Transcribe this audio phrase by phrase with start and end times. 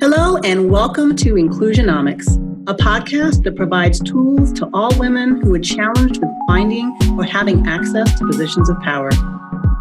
[0.00, 2.26] Hello, and welcome to Inclusionomics,
[2.66, 7.66] a podcast that provides tools to all women who are challenged with finding or having
[7.66, 9.10] access to positions of power.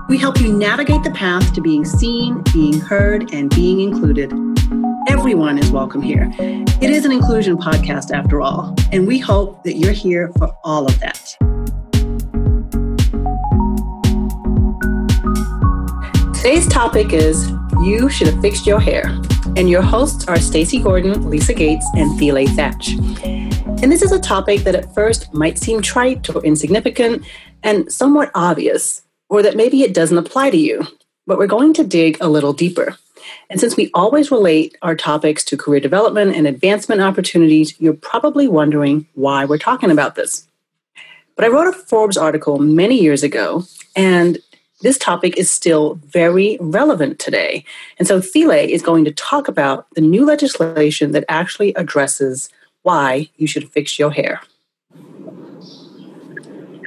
[0.09, 4.33] We help you navigate the path to being seen, being heard, and being included.
[5.07, 6.29] Everyone is welcome here.
[6.37, 10.85] It is an inclusion podcast, after all, and we hope that you're here for all
[10.85, 11.37] of that.
[16.35, 17.49] Today's topic is
[17.81, 19.17] You Should Have Fixed Your Hair.
[19.57, 22.91] And your hosts are Stacey Gordon, Lisa Gates, and Thiele Thatch.
[23.23, 27.25] And this is a topic that at first might seem trite or insignificant
[27.63, 30.87] and somewhat obvious, or that maybe it doesn't apply to you.
[31.27, 32.97] But we're going to dig a little deeper.
[33.49, 38.47] And since we always relate our topics to career development and advancement opportunities, you're probably
[38.47, 40.47] wondering why we're talking about this.
[41.35, 43.63] But I wrote a Forbes article many years ago,
[43.95, 44.37] and
[44.81, 47.65] this topic is still very relevant today.
[47.97, 52.49] And so Thiele is going to talk about the new legislation that actually addresses
[52.83, 54.41] why you should fix your hair.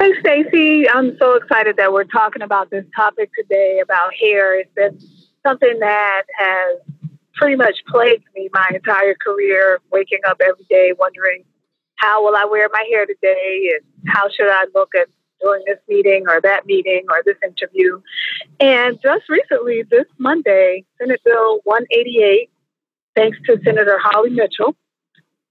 [0.01, 0.89] Hey, Stacey.
[0.89, 4.59] I'm so excited that we're talking about this topic today about hair.
[4.59, 4.99] It's been
[5.47, 6.79] something that has
[7.35, 11.45] pretty much plagued me my entire career, waking up every day wondering
[11.97, 15.09] how will I wear my hair today and how should I look at
[15.43, 18.01] during this meeting or that meeting or this interview.
[18.61, 22.51] And just recently, this Monday, Senate Bill 188,
[23.17, 24.77] thanks to Senator Holly Mitchell,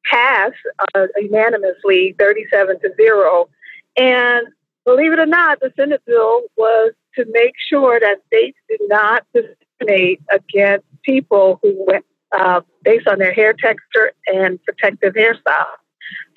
[0.09, 0.55] passed
[0.95, 3.49] uh, unanimously 37 to 0.
[3.97, 4.47] And
[4.85, 9.25] believe it or not, the Senate bill was to make sure that states did not
[9.33, 15.80] discriminate against people who went uh, based on their hair texture and protective hairstyle.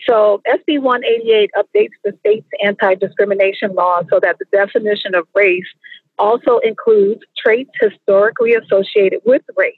[0.06, 5.67] So SB 188 updates the state's anti-discrimination law so that the definition of race
[6.19, 9.75] also includes traits historically associated with race,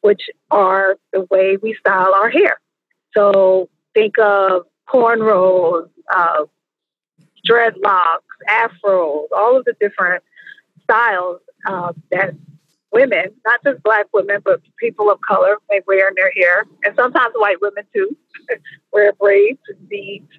[0.00, 2.60] which are the way we style our hair.
[3.14, 6.44] So think of cornrows, uh,
[7.48, 10.22] dreadlocks, afros, all of the different
[10.84, 12.34] styles uh, that
[12.92, 16.94] women, not just black women, but people of color may wear in their hair, and
[16.96, 18.16] sometimes white women too,
[18.92, 20.30] wear braids and beads.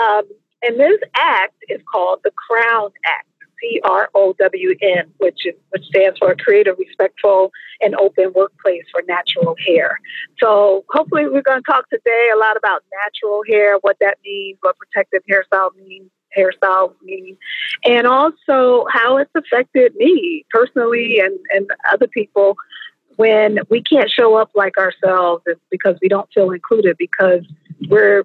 [0.00, 0.22] Um,
[0.62, 3.26] and this act is called the Crown Act,
[3.60, 8.32] C R O W N, which is, which stands for a Creative, Respectful, and Open
[8.34, 9.98] Workplace for Natural Hair.
[10.38, 14.58] So hopefully, we're going to talk today a lot about natural hair, what that means,
[14.60, 17.36] what protective hairstyle means, hairstyle mean,
[17.84, 22.56] and also how it's affected me personally and, and other people
[23.16, 27.42] when we can't show up like ourselves it's because we don't feel included because
[27.88, 28.24] we're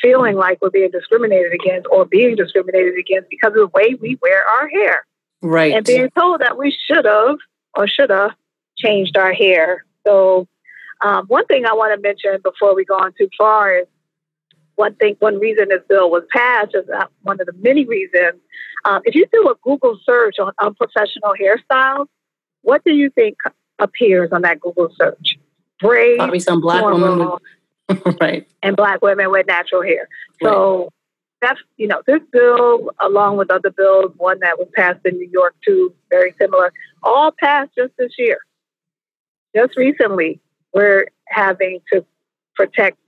[0.00, 4.18] feeling like we're being discriminated against or being discriminated against because of the way we
[4.20, 5.06] wear our hair.
[5.42, 5.72] Right.
[5.74, 7.36] And being told that we should have
[7.74, 8.32] or should have
[8.76, 9.84] changed our hair.
[10.06, 10.46] So,
[11.02, 13.86] um, one thing I want to mention before we go on too far is
[14.76, 18.40] one thing, one reason this bill was passed is uh, one of the many reasons.
[18.84, 22.06] Um, if you do a Google search on unprofessional hairstyles,
[22.62, 23.36] what do you think
[23.78, 25.38] appears on that Google search?
[25.80, 27.30] Braids, probably some black women,
[27.88, 30.08] with, right, and black women with natural hair.
[30.42, 30.88] So right.
[31.42, 35.28] that's you know this bill, along with other bills, one that was passed in New
[35.30, 36.72] York too, very similar,
[37.02, 38.38] all passed just this year.
[39.54, 40.40] Just recently,
[40.72, 42.04] we're having to
[42.54, 42.98] protect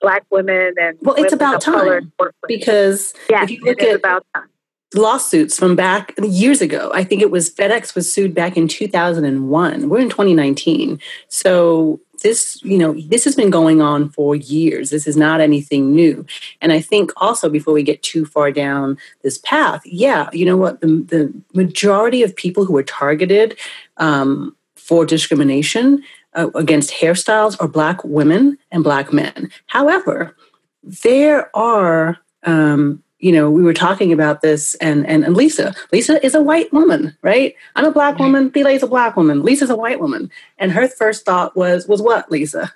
[0.00, 2.12] black women and well, it's about time
[2.46, 4.48] because yes, if you look at about time.
[4.94, 9.88] lawsuits from back years ago, I think it was FedEx was sued back in 2001.
[9.88, 14.90] We're in 2019, so this you know this has been going on for years.
[14.90, 16.24] This is not anything new.
[16.60, 20.56] And i think also before we get too far down this path yeah you know
[20.56, 20.80] what?
[20.80, 23.58] The, the majority of people who are targeted
[23.98, 26.02] um, for discrimination
[26.34, 29.50] uh, against hairstyles are black women and black men.
[29.66, 30.36] However,
[30.82, 36.24] there are, um, you know, we were talking about this, and, and, and Lisa, Lisa
[36.24, 37.56] is a white woman, right?
[37.74, 38.50] I'm a black woman.
[38.50, 39.42] Thiele is a black woman.
[39.42, 42.72] Lisa's a white woman, and her first thought was was what, Lisa?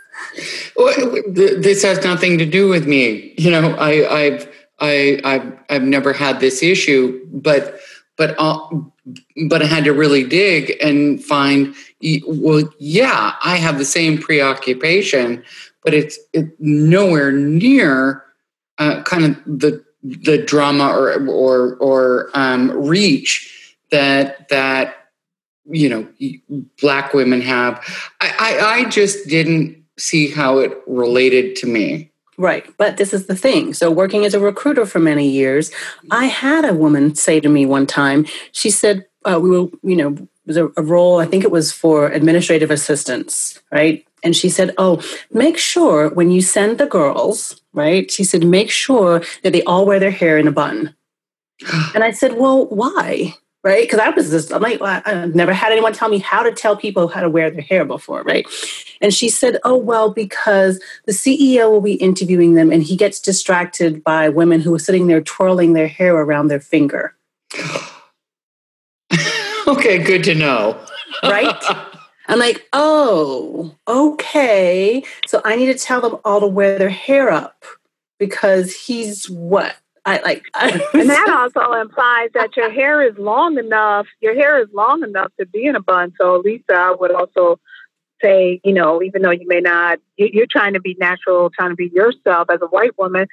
[0.77, 3.35] Well, this has nothing to do with me.
[3.39, 4.49] You know, I, I've
[4.81, 7.79] I, I've I've never had this issue, but
[8.17, 8.59] but uh,
[9.49, 11.75] but I had to really dig and find
[12.27, 15.45] well, yeah, I have the same preoccupation,
[15.85, 18.25] but it's it, nowhere near
[18.79, 25.09] uh, kind of the the drama or or or um, reach that that
[25.67, 26.09] you know
[26.81, 27.79] black women have.
[28.21, 32.10] I, I, I just didn't see how it related to me.
[32.41, 32.65] Right.
[32.79, 33.75] But this is the thing.
[33.75, 35.71] So, working as a recruiter for many years,
[36.11, 39.95] I had a woman say to me one time, she said, uh, we were, you
[39.95, 40.17] know,
[40.47, 44.07] was a, a, role, I think it was for administrative assistants, right?
[44.25, 48.11] And she said, Oh, make sure when you send the girls, right?
[48.11, 50.95] She said, make sure that they all wear their hair in a bun.
[51.95, 53.35] and I said, Well, why?
[53.63, 53.83] Right?
[53.83, 56.51] Because I was just, I'm like, well, I've never had anyone tell me how to
[56.51, 58.47] tell people how to wear their hair before, right?
[59.03, 63.21] And she said, Oh, well, because the CEO will be interviewing them and he gets
[63.21, 67.15] distracted by women who are sitting there twirling their hair around their finger.
[69.67, 70.81] okay, good to know.
[71.23, 71.63] right?
[72.29, 75.03] I'm like, oh, okay.
[75.27, 77.65] So I need to tell them all to wear their hair up
[78.19, 79.77] because he's what?
[80.05, 84.07] I like, I, and that also implies that your hair is long enough.
[84.21, 86.13] Your hair is long enough to be in a bun.
[86.21, 87.59] So Lisa I would also
[88.23, 91.77] say, you know, even though you may not, you're trying to be natural, trying to
[91.77, 93.27] be yourself as a white woman.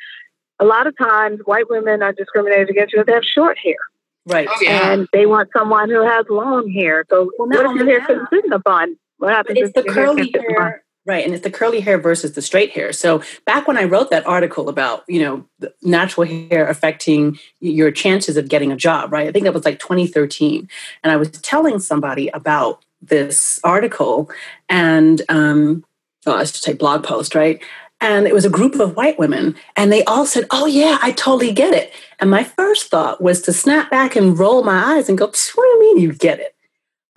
[0.60, 3.78] A lot of times, white women are discriminated against because they have short hair.
[4.26, 4.48] Right.
[4.50, 4.92] Oh, yeah.
[4.92, 7.06] And they want someone who has long hair.
[7.10, 8.98] So well, what if your hair couldn't fit in a bun?
[9.18, 12.42] What happens it's the curly hair, hair right and it's the curly hair versus the
[12.42, 12.94] straight hair.
[12.94, 15.46] So back when i wrote that article about you know
[15.82, 19.80] natural hair affecting your chances of getting a job right i think that was like
[19.80, 20.68] 2013
[21.04, 24.30] and i was telling somebody about this article
[24.70, 25.84] and um
[26.26, 27.64] oh, i should say blog post right
[28.00, 31.12] and it was a group of white women and they all said oh yeah i
[31.12, 35.10] totally get it and my first thought was to snap back and roll my eyes
[35.10, 36.57] and go what do you mean you get it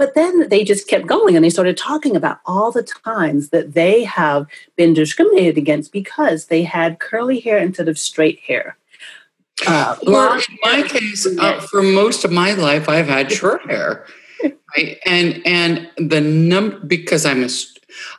[0.00, 3.74] but then they just kept going and they started talking about all the times that
[3.74, 8.78] they have been discriminated against because they had curly hair instead of straight hair
[9.66, 14.06] uh, well in my case uh, for most of my life i've had short hair
[14.42, 17.48] right and and the number because i'm a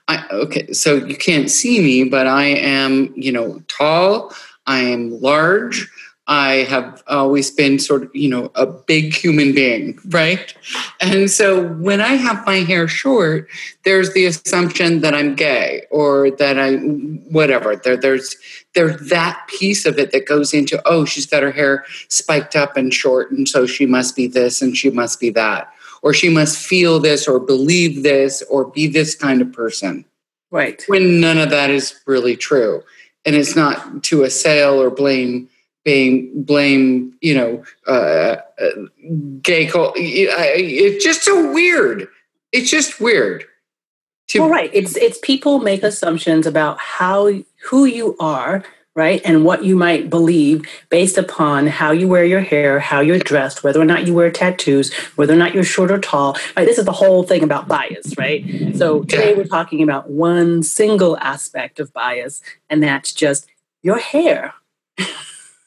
[0.07, 4.33] I, okay, so you can't see me, but I am, you know, tall.
[4.67, 5.89] I am large.
[6.27, 10.53] I have always been sort of, you know, a big human being, right?
[11.01, 13.49] And so when I have my hair short,
[13.83, 17.75] there's the assumption that I'm gay or that I, whatever.
[17.75, 18.35] There, there's
[18.73, 22.77] there's that piece of it that goes into, oh, she's got her hair spiked up
[22.77, 26.29] and short, and so she must be this and she must be that or she
[26.29, 30.05] must feel this or believe this or be this kind of person.
[30.49, 30.83] Right.
[30.87, 32.83] When none of that is really true.
[33.25, 35.47] And it's not to assail or blame
[35.85, 38.69] blame blame you know uh, uh,
[39.41, 39.93] gay cult.
[39.97, 42.07] It's just so weird.
[42.51, 43.45] It's just weird.
[44.29, 44.69] To- well, right.
[44.73, 47.31] It's it's people make assumptions about how
[47.69, 48.63] who you are
[48.95, 49.21] right?
[49.23, 53.63] And what you might believe based upon how you wear your hair, how you're dressed,
[53.63, 56.37] whether or not you wear tattoos, whether or not you're short or tall.
[56.57, 56.65] Right?
[56.65, 58.45] This is the whole thing about bias, right?
[58.75, 63.47] So today we're talking about one single aspect of bias, and that's just
[63.81, 64.53] your hair.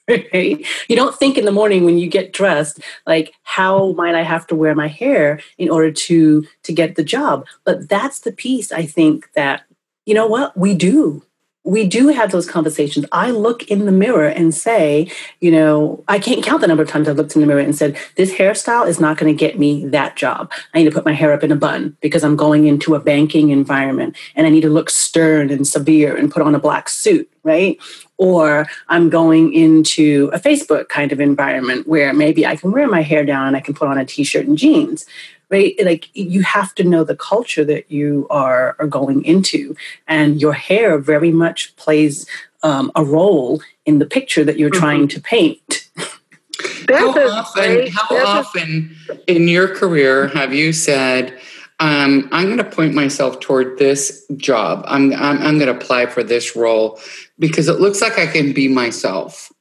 [0.09, 0.67] right?
[0.89, 4.47] You don't think in the morning when you get dressed, like, how might I have
[4.49, 7.47] to wear my hair in order to to get the job?
[7.65, 9.63] But that's the piece I think that,
[10.07, 11.23] you know what, we do
[11.65, 13.07] we do have those conversations.
[13.11, 16.91] I look in the mirror and say, you know, I can't count the number of
[16.91, 19.59] times I've looked in the mirror and said, this hairstyle is not going to get
[19.59, 20.53] me that job.
[20.75, 23.01] I need to put my hair up in a bun because I'm going into a
[23.01, 26.91] banking environment and I need to look stern and severe and put on a black
[26.91, 27.79] suit, right?
[28.19, 33.01] Or I'm going into a Facebook kind of environment where maybe I can wear my
[33.01, 35.07] hair down and I can put on a t shirt and jeans
[35.55, 35.75] right?
[35.85, 39.77] Like you have to know the culture that you are, are going into,
[40.09, 42.27] and your hair very much plays
[42.65, 44.87] um, a role in the picture that you're mm-hmm.
[44.87, 45.89] trying to paint.
[46.91, 51.39] how often, how often in your career have you said,
[51.81, 54.85] um, I'm going to point myself toward this job.
[54.87, 56.99] I'm, I'm, I'm going to apply for this role
[57.39, 59.53] because it looks like I can be myself.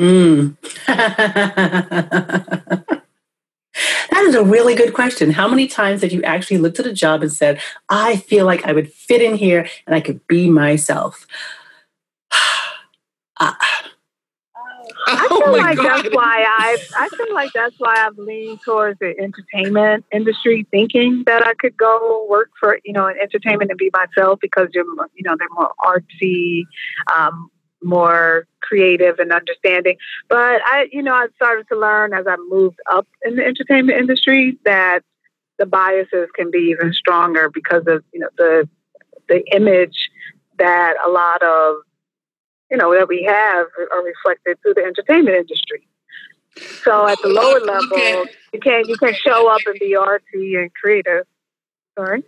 [0.00, 0.56] Mm.
[4.10, 5.30] That is a really good question.
[5.30, 8.64] How many times have you actually looked at a job and said, I feel like
[8.64, 11.26] I would fit in here and I could be myself?
[15.06, 15.86] I feel oh like God.
[16.04, 21.24] that's why I I feel like that's why I've leaned towards the entertainment industry, thinking
[21.26, 24.84] that I could go work for you know entertainment and be myself because you're
[25.14, 26.64] you know they're more artsy,
[27.16, 27.50] um,
[27.82, 29.96] more creative and understanding.
[30.28, 33.98] But I, you know, I started to learn as I moved up in the entertainment
[33.98, 35.00] industry that
[35.58, 38.68] the biases can be even stronger because of you know the
[39.28, 40.10] the image
[40.58, 41.76] that a lot of
[42.70, 45.86] you know that we have are reflected through the entertainment industry.
[46.82, 50.72] So at the lower level, you can't you can show up and be artsy and
[50.74, 51.26] creative.
[51.98, 52.24] Sorry.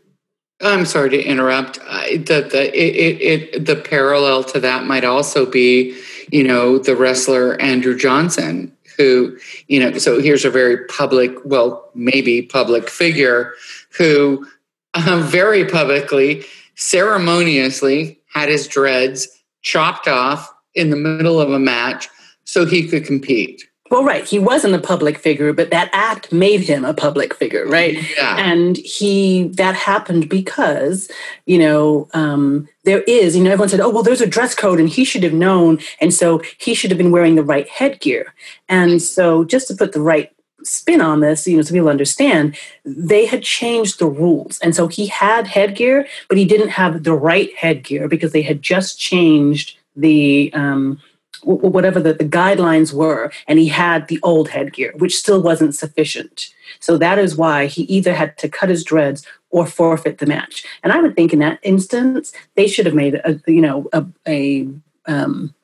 [0.63, 1.79] I'm sorry to interrupt.
[1.81, 5.99] the the it, it, it the parallel to that might also be,
[6.31, 9.99] you know, the wrestler Andrew Johnson, who you know.
[9.99, 13.55] So here's a very public, well, maybe public figure
[13.91, 14.47] who
[14.95, 16.45] uh, very publicly
[16.77, 19.29] ceremoniously had his dreads
[19.63, 22.09] chopped off in the middle of a match
[22.45, 23.69] so he could compete.
[23.93, 24.25] Well, right.
[24.25, 27.99] He wasn't a public figure, but that act made him a public figure, right?
[28.17, 28.39] Yeah.
[28.39, 31.11] And he, that happened because,
[31.45, 34.81] you know, um, there is, you know, everyone said, oh, well, there's a dress code
[34.81, 35.79] and he should have known.
[36.01, 38.33] And so he should have been wearing the right headgear.
[38.67, 40.33] And so just to put the right
[40.63, 42.57] spin on this, you know, so people understand,
[42.87, 44.59] they had changed the rules.
[44.61, 48.63] And so he had headgear, but he didn't have the right headgear because they had
[48.63, 50.99] just changed the, um,
[51.43, 56.49] whatever the, the guidelines were, and he had the old headgear, which still wasn't sufficient.
[56.81, 60.65] So that is why he either had to cut his dreads or forfeit the match.
[60.83, 64.05] And I would think in that instance, they should have made a you know a,
[64.27, 64.69] a
[65.07, 65.55] um,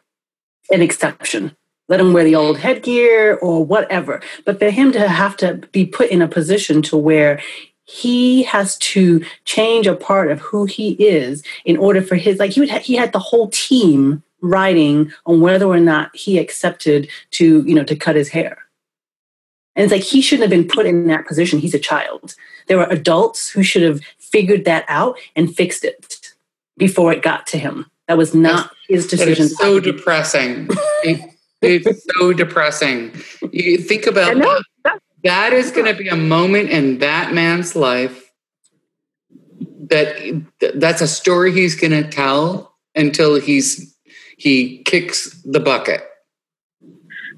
[0.70, 1.56] an exception.
[1.88, 4.20] Let him wear the old headgear or whatever.
[4.44, 7.40] But for him to have to be put in a position to where
[7.84, 12.50] he has to change a part of who he is in order for his like
[12.50, 17.08] he would ha- he had the whole team writing on whether or not he accepted
[17.32, 18.58] to, you know, to cut his hair.
[19.74, 21.60] And it's like he shouldn't have been put in that position.
[21.60, 22.34] He's a child.
[22.66, 26.32] There were adults who should have figured that out and fixed it
[26.76, 27.90] before it got to him.
[28.08, 29.48] That was not his decision.
[29.48, 30.68] So depressing.
[31.04, 31.20] it,
[31.62, 33.14] it's so depressing.
[33.52, 34.36] You think about
[34.84, 35.00] that.
[35.24, 38.32] That is going to be a moment in that man's life
[39.90, 43.94] that that's a story he's going to tell until he's
[44.38, 46.02] he kicks the bucket.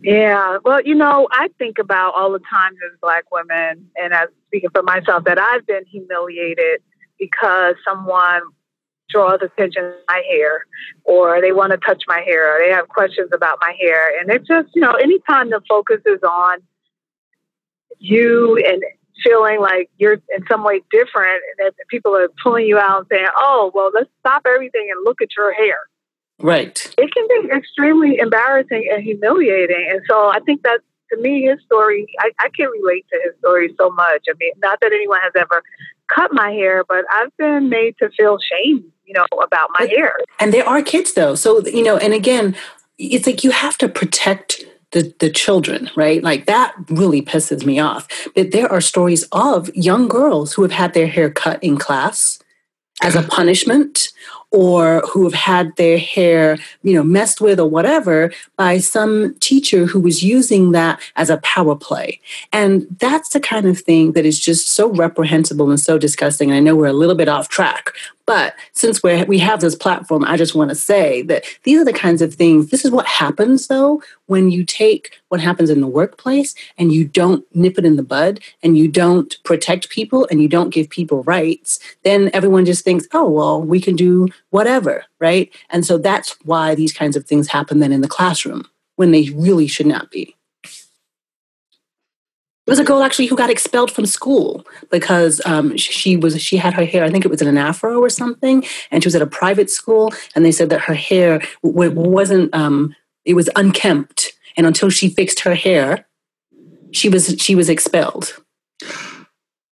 [0.03, 4.29] Yeah, well, you know, I think about all the times as Black women, and as
[4.47, 6.81] speaking for myself, that I've been humiliated
[7.19, 8.43] because someone
[9.11, 10.67] draws attention to my hair,
[11.05, 14.31] or they want to touch my hair, or they have questions about my hair, and
[14.31, 16.59] it's just, you know, anytime the focus is on
[17.99, 18.83] you and
[19.23, 23.07] feeling like you're in some way different, and that people are pulling you out and
[23.11, 25.79] saying, "Oh, well, let's stop everything and look at your hair."
[26.41, 26.95] Right.
[26.99, 29.89] It can be extremely embarrassing and humiliating.
[29.91, 30.81] And so I think that
[31.13, 34.25] to me, his story, I, I can relate to his story so much.
[34.29, 35.63] I mean, not that anyone has ever
[36.09, 39.91] cut my hair, but I've been made to feel shame, you know, about my but,
[39.91, 40.17] hair.
[40.39, 41.35] And there are kids though.
[41.35, 42.57] So, you know, and again,
[42.99, 46.23] it's like you have to protect the, the children, right?
[46.23, 48.09] Like that really pisses me off.
[48.35, 52.39] But there are stories of young girls who have had their hair cut in class
[53.03, 54.09] as a punishment
[54.53, 59.87] or who have had their hair, you know, messed with or whatever by some teacher
[59.87, 62.21] who was using that as a power play.
[62.53, 66.51] And that's the kind of thing that is just so reprehensible and so disgusting.
[66.51, 67.91] And I know we're a little bit off track,
[68.31, 71.85] but since we we have this platform, I just want to say that these are
[71.85, 72.71] the kinds of things.
[72.71, 77.05] This is what happens though when you take what happens in the workplace and you
[77.05, 80.89] don't nip it in the bud and you don't protect people and you don't give
[80.89, 81.81] people rights.
[82.05, 85.53] Then everyone just thinks, oh well, we can do whatever, right?
[85.71, 89.31] And so that's why these kinds of things happen then in the classroom when they
[89.31, 90.37] really should not be.
[92.71, 96.57] There was a girl actually who got expelled from school because um, she was she
[96.57, 97.03] had her hair.
[97.03, 99.69] I think it was in an afro or something, and she was at a private
[99.69, 100.15] school.
[100.37, 105.09] And they said that her hair w- wasn't um, it was unkempt, and until she
[105.09, 106.07] fixed her hair,
[106.93, 108.41] she was she was expelled.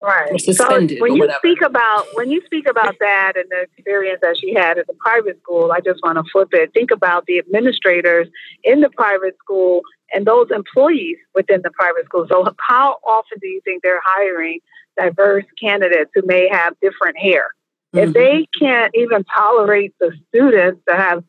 [0.02, 0.40] Right.
[0.40, 4.54] So when you speak about when you speak about that and the experience that she
[4.54, 6.72] had at the private school, I just want to flip it.
[6.74, 8.26] Think about the administrators
[8.64, 12.26] in the private school and those employees within the private school.
[12.28, 14.60] So how often do you think they're hiring
[14.98, 17.48] diverse candidates who may have different hair?
[17.94, 18.08] Mm-hmm.
[18.08, 21.24] If they can't even tolerate the students that have,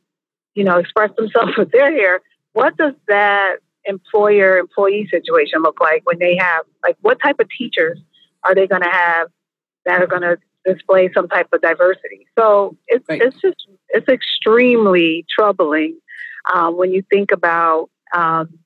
[0.56, 2.22] you know, expressed themselves with their hair,
[2.54, 7.48] what does that employer employee situation look like when they have like what type of
[7.58, 7.98] teachers
[8.44, 9.30] are they going to have
[9.86, 12.28] that are going to display some type of diversity?
[12.38, 13.22] So it's right.
[13.22, 15.98] it's just it's extremely troubling
[16.54, 18.60] um, when you think about um,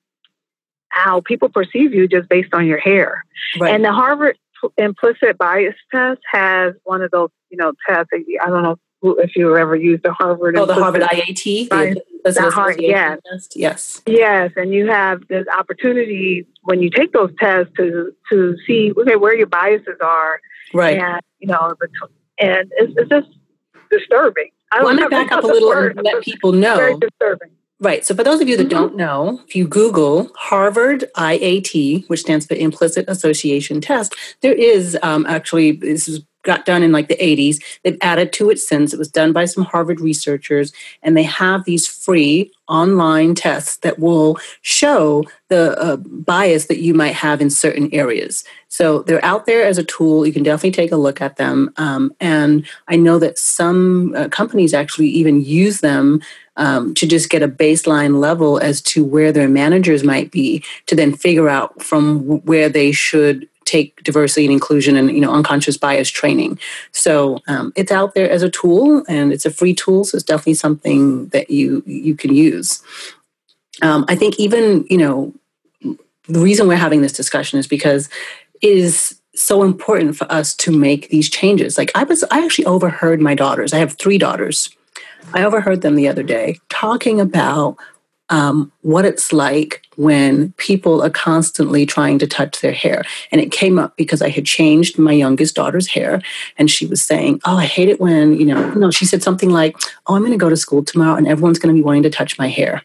[0.94, 3.26] how people perceive you just based on your hair.
[3.60, 3.74] Right.
[3.74, 4.38] And the Harvard
[4.78, 8.12] implicit bias test has one of those you know tests.
[8.14, 8.78] I don't know
[9.18, 10.56] if you ever used the Harvard.
[10.58, 11.70] Oh, the Harvard IAT.
[11.70, 13.56] Bias, the Harvard, yes, test.
[13.56, 18.94] yes, yes, and you have this opportunity when you take those tests to to see
[18.96, 20.40] okay where your biases are,
[20.74, 21.00] right?
[21.00, 21.74] And you know,
[22.40, 23.28] and it's, it's just
[23.90, 24.52] disturbing.
[24.72, 26.78] I let me back up a little and let people know.
[26.78, 27.50] Very disturbing.
[27.80, 28.06] Right.
[28.06, 28.78] So, for those of you that mm-hmm.
[28.78, 34.98] don't know, if you Google Harvard IAT, which stands for Implicit Association Test, there is
[35.02, 37.62] um, actually this is got done in like the 80s.
[37.84, 38.94] They've added to it since.
[38.94, 40.72] It was done by some Harvard researchers,
[41.02, 46.94] and they have these free online tests that will show the uh, bias that you
[46.94, 48.44] might have in certain areas.
[48.70, 50.26] So they're out there as a tool.
[50.26, 51.72] You can definitely take a look at them.
[51.78, 56.22] Um, and I know that some uh, companies actually even use them
[56.56, 60.96] um, to just get a baseline level as to where their managers might be to
[60.96, 65.78] then figure out from where they should take diversity and inclusion and you know unconscious
[65.78, 66.60] bias training.
[66.92, 70.26] So um, it's out there as a tool and it's a free tool so it's
[70.26, 72.82] definitely something that you you can use.
[73.82, 75.34] Um, i think even you know
[76.28, 78.08] the reason we're having this discussion is because
[78.62, 81.78] it is so important for us to make these changes.
[81.78, 84.70] Like i was i actually overheard my daughters i have three daughters.
[85.34, 87.78] I overheard them the other day talking about
[88.34, 93.04] um, what it's like when people are constantly trying to touch their hair.
[93.32, 96.20] And it came up because I had changed my youngest daughter's hair.
[96.58, 99.52] And she was saying, Oh, I hate it when, you know, no, she said something
[99.52, 102.02] like, Oh, I'm going to go to school tomorrow and everyone's going to be wanting
[102.04, 102.82] to touch my hair.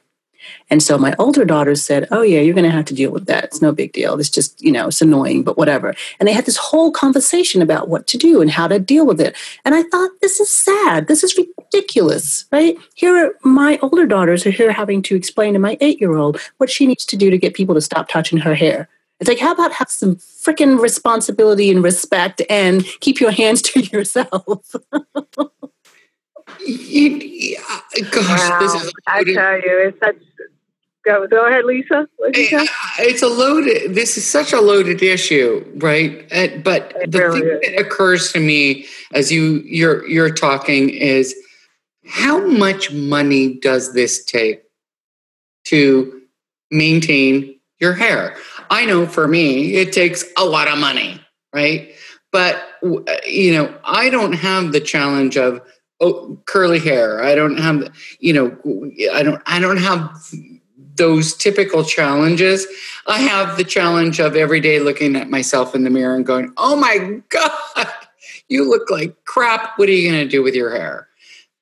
[0.69, 3.25] And so my older daughter said, Oh, yeah, you're going to have to deal with
[3.27, 3.45] that.
[3.45, 4.21] It's no big deal.
[4.21, 5.95] It's just, you know, it's annoying, but whatever.
[6.21, 9.19] And they had this whole conversation about what to do and how to deal with
[9.19, 9.35] it.
[9.65, 11.09] And I thought, This is sad.
[11.09, 11.39] This is
[11.73, 12.77] ridiculous, right?
[12.95, 16.41] Here are my older daughters are here having to explain to my eight year old
[16.59, 18.89] what she needs to do to get people to stop touching her hair.
[19.21, 23.81] It's like, how about have some freaking responsibility and respect and keep your hands to
[23.81, 24.77] yourself?
[26.65, 28.59] You, uh, gosh, wow.
[28.61, 28.93] this is.
[29.07, 30.17] I tell you, it's such.
[31.05, 32.07] Go, go ahead, Lisa.
[32.35, 32.67] Eh, uh,
[32.99, 33.95] it's a loaded.
[33.95, 36.29] This is such a loaded issue, right?
[36.63, 37.61] But it the really thing is.
[37.61, 41.35] that occurs to me as you you're you're talking is
[42.09, 44.63] how much money does this take
[45.65, 46.23] to
[46.71, 48.37] maintain your hair?
[48.71, 51.21] I know for me, it takes a lot of money,
[51.55, 51.93] right?
[52.33, 52.63] But
[53.27, 55.61] you know, I don't have the challenge of
[56.01, 57.23] oh, curly hair.
[57.23, 58.57] I don't have, you know,
[59.13, 60.11] I don't, I don't have
[60.97, 62.67] those typical challenges.
[63.07, 66.53] I have the challenge of every day looking at myself in the mirror and going,
[66.57, 67.53] "Oh my god,
[68.49, 69.79] you look like crap.
[69.79, 71.08] What are you going to do with your hair?"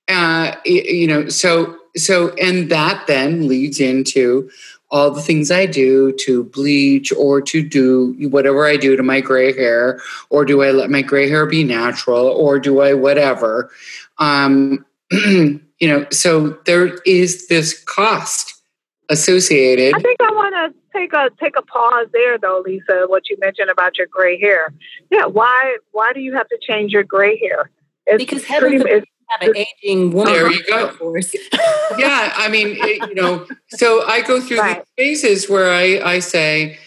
[0.08, 4.50] Uh, you know, so so, and that then leads into
[4.90, 9.20] all the things I do to bleach or to do whatever I do to my
[9.20, 10.00] gray hair,
[10.30, 13.70] or do I let my gray hair be natural, or do I whatever?
[14.18, 18.62] Um, you know, so there is this cost
[19.08, 19.94] associated.
[19.94, 23.06] I think I want to take a take a pause there, though, Lisa.
[23.06, 24.72] What you mentioned about your gray hair.
[25.10, 27.70] Yeah, why why do you have to change your gray hair?
[28.06, 30.32] It's because pretty, it's, have an aging woman.
[30.32, 30.92] There you go.
[31.98, 34.84] yeah, I mean, it, you know, so I go through right.
[34.96, 36.78] these phases where I I say,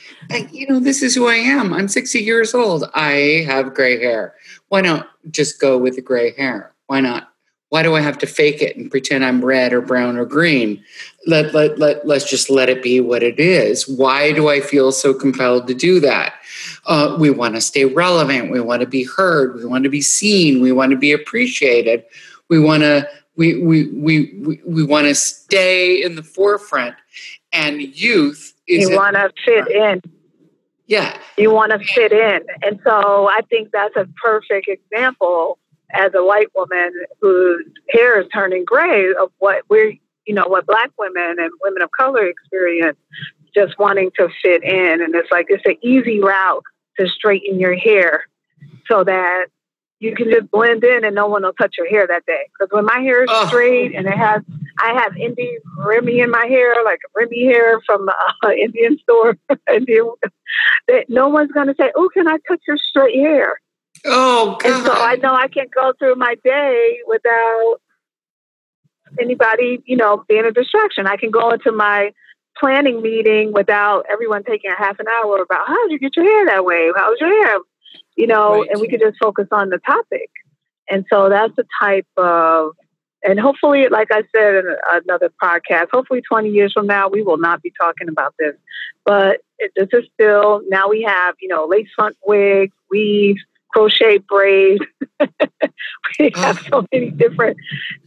[0.52, 1.74] you know, this is who I am.
[1.74, 2.86] I'm 60 years old.
[2.94, 4.36] I have gray hair.
[4.70, 6.74] Why not just go with the gray hair?
[6.88, 7.29] Why not?
[7.70, 10.84] Why do I have to fake it and pretend I'm red or brown or green?
[11.28, 13.88] Let, let, let, let's just let it be what it is.
[13.88, 16.34] Why do I feel so compelled to do that?
[16.88, 18.52] Uh, we want to stay relevant.
[18.52, 19.56] We want to be heard.
[19.56, 20.62] We want to be seen.
[20.62, 22.04] We want to be appreciated.
[22.50, 26.96] We want to we we we we, we want to stay in the forefront.
[27.54, 30.02] And youth is you want to fit in.
[30.88, 35.60] Yeah, you want to fit in, and so I think that's a perfect example
[35.92, 39.94] as a white woman whose hair is turning gray of what we're,
[40.26, 42.98] you know, what black women and women of color experience
[43.56, 45.02] just wanting to fit in.
[45.02, 46.64] And it's like, it's an easy route
[47.00, 48.26] to straighten your hair
[48.88, 49.46] so that
[50.00, 52.50] you can just blend in and no one will touch your hair that day.
[52.54, 53.48] Because when my hair is oh.
[53.48, 54.42] straight and it has,
[54.80, 59.38] I have Indian Remy in my hair, like Remy hair from uh, Indian store,
[59.74, 60.12] Indian,
[60.88, 63.60] that no one's going to say, oh, can I touch your straight hair?
[64.06, 64.72] Oh, God.
[64.72, 67.78] And so I know I can't go through my day without
[69.20, 71.08] anybody, you know, being a distraction.
[71.08, 72.12] I can go into my
[72.58, 76.26] planning meeting without everyone taking a half an hour about how did you get your
[76.26, 76.92] hair that way?
[76.96, 77.58] How's your hair?
[78.16, 78.70] You know, right.
[78.72, 80.30] and we could just focus on the topic.
[80.90, 82.72] And so that's the type of,
[83.24, 87.38] and hopefully, like I said in another podcast, hopefully 20 years from now, we will
[87.38, 88.56] not be talking about this.
[89.06, 89.42] But
[89.76, 94.80] this is still, now we have, you know, lace front wigs, weaves, crochet braid.
[96.20, 97.58] we have so many different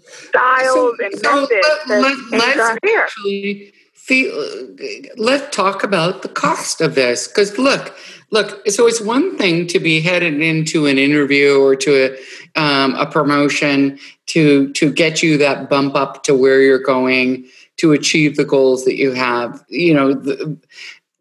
[0.04, 2.30] styles so, and so methods.
[2.30, 4.76] Let, us actually feel,
[5.16, 7.28] let's talk about the cost of this.
[7.28, 7.96] Because look,
[8.30, 8.66] look.
[8.68, 12.16] So it's one thing to be headed into an interview or to
[12.56, 17.46] a, um, a promotion to to get you that bump up to where you're going
[17.78, 19.64] to achieve the goals that you have.
[19.68, 20.14] You know.
[20.14, 20.58] The,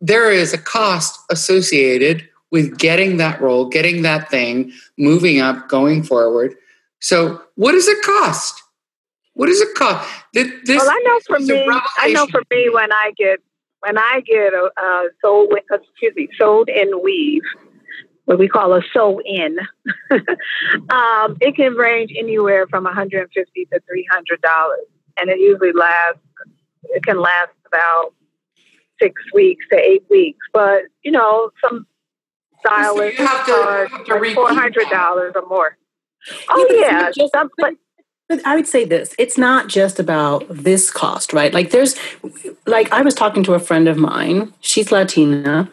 [0.03, 6.03] there is a cost associated with getting that role, getting that thing, moving up, going
[6.03, 6.55] forward.
[6.99, 8.61] So, what does it cost?
[9.33, 10.07] What does it cost?
[10.33, 13.39] This, well, I know for me, I know for me when I get
[13.79, 17.41] when I get a, a sold, excuse me, sold in weave,
[18.25, 19.57] what we call a sew in,
[20.11, 24.85] um, it can range anywhere from 150 to 300 dollars,
[25.19, 26.19] and it usually lasts.
[26.83, 28.13] It can last about
[29.01, 31.87] six weeks to eight weeks, but you know some
[32.65, 35.77] stylists so charge like four hundred dollars or more.
[36.49, 37.27] Oh yeah, yeah.
[37.33, 37.73] Some, but
[38.31, 41.53] but I would say this it's not just about this cost, right?
[41.53, 41.97] Like, there's,
[42.65, 45.69] like, I was talking to a friend of mine, she's Latina,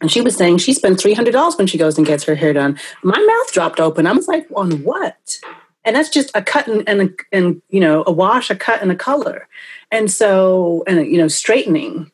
[0.00, 2.76] and she was saying she spends $300 when she goes and gets her hair done.
[3.04, 4.08] My mouth dropped open.
[4.08, 5.38] I was like, on what?
[5.84, 8.90] And that's just a cut and, and, and you know, a wash, a cut, and
[8.90, 9.46] a color.
[9.92, 12.10] And so, and, you know, straightening.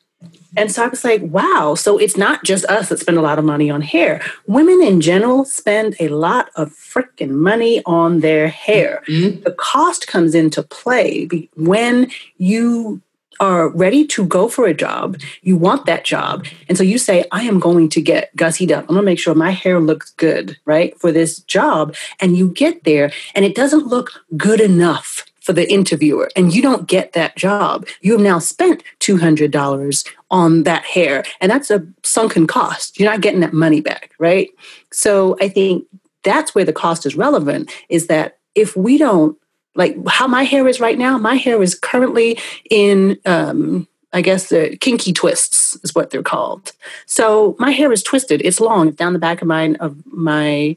[0.57, 1.75] And so I was like, wow.
[1.75, 4.23] So it's not just us that spend a lot of money on hair.
[4.47, 9.03] Women in general spend a lot of freaking money on their hair.
[9.09, 9.43] Mm-hmm.
[9.43, 13.03] The cost comes into play when you
[13.41, 16.47] are ready to go for a job, you want that job.
[16.69, 18.85] And so you say, I am going to get gussied up.
[18.85, 21.95] I'm going to make sure my hair looks good, right, for this job.
[22.21, 26.61] And you get there and it doesn't look good enough for the interviewer and you
[26.61, 31.25] don't get that job, you have now spent $200 on that hair.
[31.41, 33.01] And that's a sunken cost.
[33.01, 34.51] You're not getting that money back, right?
[34.93, 35.87] So I think
[36.23, 39.39] that's where the cost is relevant is that if we don't,
[39.75, 42.39] like how my hair is right now, my hair is currently
[42.71, 46.73] in, um, I guess the kinky twists is what they're called.
[47.07, 48.43] So my hair is twisted.
[48.45, 48.89] It's long.
[48.89, 50.77] It's down the back of my of my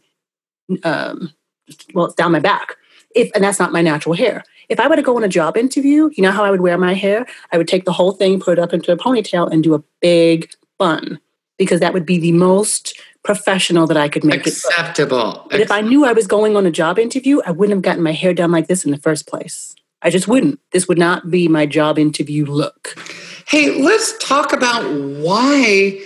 [0.86, 1.34] um,
[1.94, 2.78] well, it's down my back.
[3.16, 4.44] If and that's not my natural hair.
[4.70, 6.78] If I were to go on a job interview, you know how I would wear
[6.78, 7.26] my hair?
[7.52, 9.84] I would take the whole thing, put it up into a ponytail, and do a
[10.00, 11.20] big bun
[11.58, 15.46] because that would be the most professional that I could make acceptable.
[15.52, 18.02] But if I knew I was going on a job interview, I wouldn't have gotten
[18.02, 19.76] my hair done like this in the first place.
[20.02, 20.60] I just wouldn't.
[20.72, 22.96] This would not be my job interview look.
[23.48, 26.02] Hey, let's talk about why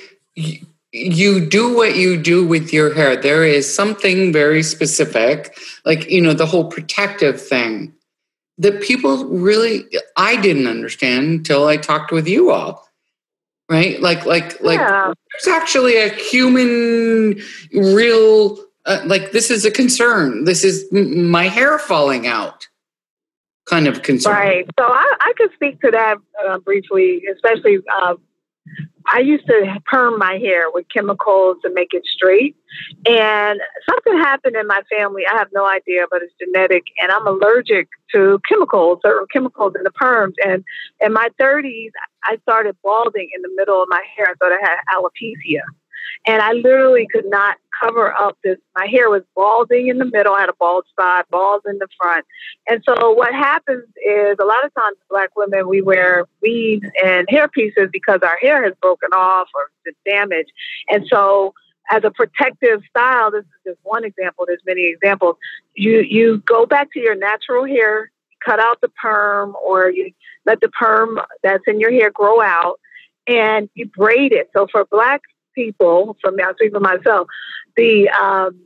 [0.95, 3.15] you do what you do with your hair.
[3.15, 7.93] There is something very specific, like, you know, the whole protective thing
[8.57, 12.87] that people really I didn't understand until I talked with you all.
[13.67, 13.99] Right?
[13.99, 15.11] Like like like yeah.
[15.31, 17.41] there's actually a human
[17.73, 20.45] real uh, like this is a concern.
[20.45, 22.67] This is my hair falling out
[23.65, 24.33] kind of concern.
[24.33, 24.65] Right.
[24.79, 28.15] So I, I could speak to that uh, briefly, especially uh,
[29.07, 32.55] I used to perm my hair with chemicals to make it straight.
[33.07, 35.23] And something happened in my family.
[35.31, 36.83] I have no idea, but it's genetic.
[37.01, 40.33] And I'm allergic to chemicals, certain chemicals in the perms.
[40.43, 40.63] And
[41.01, 41.91] in my 30s,
[42.23, 44.27] I started balding in the middle of my hair.
[44.29, 45.61] I thought I had alopecia.
[46.27, 48.57] And I literally could not cover up this.
[48.75, 50.33] My hair was balding in the middle.
[50.33, 52.25] I had a bald spot, balls in the front.
[52.67, 57.27] And so what happens is a lot of times black women, we wear weaves and
[57.29, 60.51] hair pieces because our hair has broken off or it's damaged.
[60.89, 61.53] And so
[61.91, 64.45] as a protective style, this is just one example.
[64.47, 65.35] There's many examples.
[65.75, 68.11] You you go back to your natural hair,
[68.43, 70.11] cut out the perm, or you
[70.45, 72.79] let the perm that's in your hair grow out,
[73.27, 74.49] and you braid it.
[74.55, 75.21] So for black
[75.55, 77.27] people, from I speak for myself,
[77.75, 78.59] the um,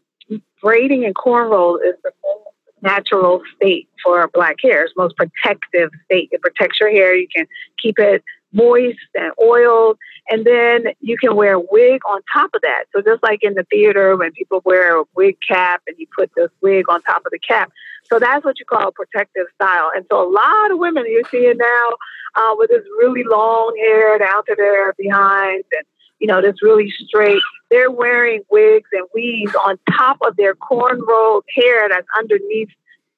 [0.61, 2.49] braiding and cornrow is the most
[2.81, 4.83] natural state for black hair.
[4.83, 6.29] It's most protective state.
[6.31, 7.15] It protects your hair.
[7.15, 7.45] You can
[7.81, 9.97] keep it moist and oiled,
[10.29, 12.85] and then you can wear a wig on top of that.
[12.95, 16.31] So just like in the theater when people wear a wig cap and you put
[16.35, 17.71] this wig on top of the cap.
[18.11, 19.91] So that's what you call a protective style.
[19.95, 21.87] And so a lot of women you're seeing now
[22.35, 25.85] uh, with this really long hair down to their behind and
[26.19, 27.41] you know, that's really straight.
[27.71, 32.69] They're wearing wigs and weaves on top of their cornrowed hair that's underneath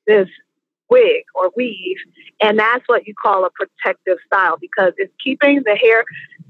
[0.08, 0.28] this
[0.90, 1.98] wig or weave.
[2.42, 6.04] And that's what you call a protective style because it's keeping the hair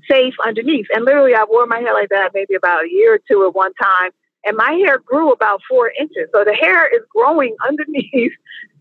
[0.09, 0.87] safe underneath.
[0.93, 3.55] And literally, I wore my hair like that maybe about a year or two at
[3.55, 4.11] one time.
[4.43, 6.27] And my hair grew about four inches.
[6.33, 8.33] So the hair is growing underneath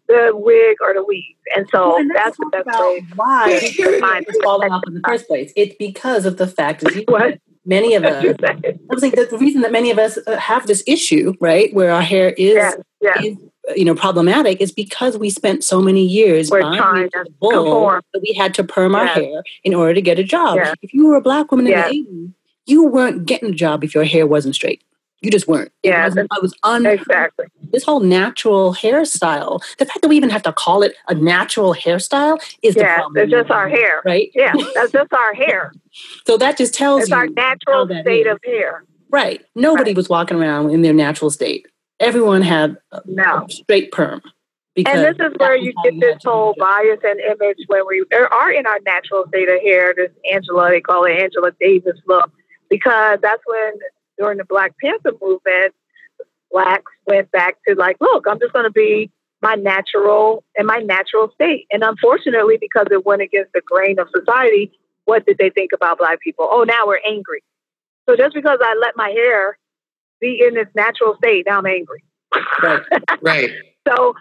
[0.08, 1.36] the wig or the weave.
[1.54, 3.06] And so well, and that's the best way.
[3.14, 5.52] Why it's falling off in the first place?
[5.54, 7.38] It's because of the fact that you what?
[7.64, 10.82] Many of us i was like the reason that many of us uh, have this
[10.86, 13.24] issue right where our hair is, yes, yes.
[13.24, 13.36] is
[13.76, 18.02] you know problematic is because we spent so many years We're to conform.
[18.12, 19.00] that we had to perm yes.
[19.00, 21.72] our hair in order to get a job if you were a black woman in
[21.72, 22.32] the 80s
[22.66, 24.82] you weren't getting a job if your hair wasn't straight
[25.20, 25.70] you just weren't.
[25.82, 27.46] Yeah, I was un- exactly.
[27.72, 31.74] This whole natural hairstyle, the fact that we even have to call it a natural
[31.74, 33.22] hairstyle is yeah, the problem.
[33.22, 34.30] it's just our hair, right?
[34.34, 35.72] Yeah, that's just our hair.
[36.26, 38.32] so that just tells it's you our natural state is.
[38.32, 38.84] of hair.
[39.10, 39.44] Right.
[39.54, 39.96] Nobody right.
[39.96, 41.66] was walking around in their natural state.
[41.98, 43.46] Everyone had no.
[43.50, 44.22] straight perm.
[44.76, 48.66] And this is where you get this whole bias and image when we are in
[48.66, 52.30] our natural state of hair, this Angela, they call it Angela Davis look,
[52.70, 53.72] because that's when
[54.20, 55.74] during the Black Panther movement,
[56.52, 59.10] blacks went back to like, look, I'm just going to be
[59.42, 61.66] my natural in my natural state.
[61.72, 64.70] And unfortunately, because it went against the grain of society,
[65.06, 66.46] what did they think about black people?
[66.50, 67.42] Oh, now we're angry.
[68.08, 69.58] So just because I let my hair
[70.20, 72.04] be in its natural state, now I'm angry.
[72.62, 72.82] Right.
[73.22, 73.50] right.
[73.88, 74.14] so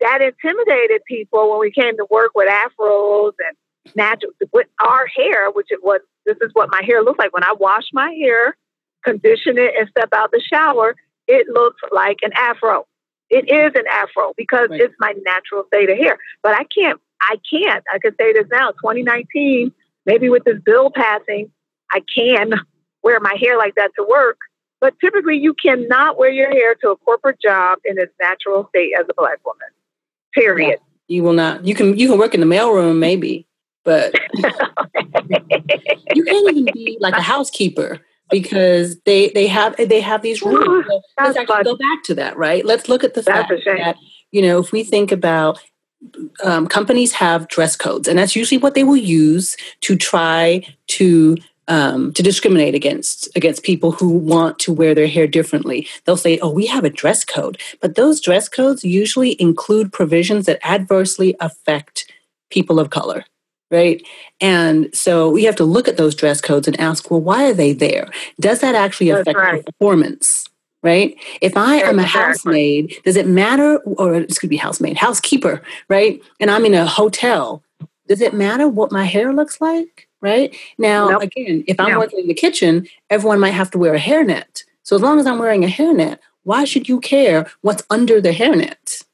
[0.00, 5.50] that intimidated people when we came to work with afros and natural with our hair,
[5.50, 6.00] which it was.
[6.24, 8.56] This is what my hair looks like when I wash my hair,
[9.04, 10.94] condition it, and step out the shower.
[11.28, 12.86] It looks like an afro.
[13.30, 14.80] It is an afro because right.
[14.80, 16.18] it's my natural state of hair.
[16.42, 17.00] But I can't.
[17.20, 17.84] I can't.
[17.92, 18.72] I can say this now.
[18.72, 19.72] 2019.
[20.04, 21.50] Maybe with this bill passing,
[21.90, 22.52] I can
[23.02, 24.38] wear my hair like that to work.
[24.80, 28.92] But typically, you cannot wear your hair to a corporate job in its natural state
[28.98, 29.68] as a black woman.
[30.34, 30.80] Period.
[30.80, 31.64] Yeah, you will not.
[31.64, 33.46] You can you can work in the mailroom maybe,
[33.84, 34.12] but
[36.14, 40.84] you can't even be like a housekeeper because they they have they have these rules.
[40.88, 41.64] So let's actually fun.
[41.64, 42.64] go back to that, right?
[42.64, 43.96] Let's look at the that's fact that
[44.30, 45.60] you know if we think about
[46.42, 51.36] um, companies have dress codes, and that's usually what they will use to try to
[51.68, 55.86] um, to discriminate against against people who want to wear their hair differently.
[56.04, 60.46] They'll say, "Oh, we have a dress code," but those dress codes usually include provisions
[60.46, 62.10] that adversely affect
[62.50, 63.24] people of color,
[63.72, 64.06] right?
[64.40, 67.54] And so we have to look at those dress codes and ask, "Well, why are
[67.54, 68.08] they there?
[68.38, 69.64] Does that actually affect right.
[69.66, 70.48] performance?"
[70.84, 71.16] Right?
[71.40, 76.20] If I am a housemaid, does it matter, or it could be housemaid, housekeeper, right?
[76.40, 77.62] And I'm in a hotel,
[78.08, 80.08] does it matter what my hair looks like?
[80.22, 80.56] right?
[80.78, 81.22] Now, nope.
[81.22, 84.64] again, if I'm working in the kitchen, everyone might have to wear a hairnet.
[84.84, 88.30] So as long as I'm wearing a hairnet, why should you care what's under the
[88.30, 89.04] hairnet?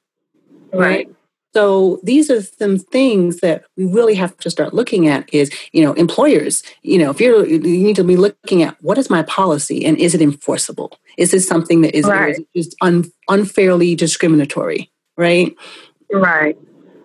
[0.72, 1.08] Right.
[1.54, 5.82] So these are some things that we really have to start looking at is, you
[5.82, 9.22] know, employers, you know, if you're you need to be looking at what is my
[9.22, 10.98] policy and is it enforceable?
[11.16, 12.36] Is this something that is, right.
[12.36, 15.54] is just un, unfairly discriminatory, right?
[16.12, 16.56] Right.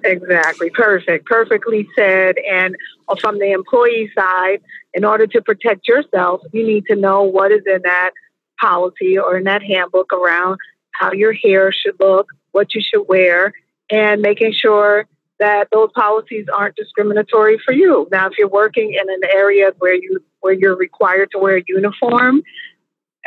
[0.03, 0.69] Exactly.
[0.69, 1.25] Perfect.
[1.25, 2.35] Perfectly said.
[2.51, 2.75] And
[3.21, 4.61] from the employee side,
[4.93, 8.11] in order to protect yourself, you need to know what is in that
[8.59, 10.57] policy or in that handbook around
[10.91, 13.53] how your hair should look, what you should wear,
[13.89, 15.07] and making sure
[15.39, 18.07] that those policies aren't discriminatory for you.
[18.11, 21.63] Now, if you're working in an area where you where you're required to wear a
[21.67, 22.43] uniform,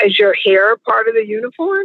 [0.05, 1.85] is your hair part of the uniform?